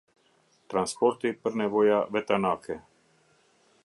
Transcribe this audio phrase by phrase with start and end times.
[0.73, 2.79] Transporti për nevoja vetanake.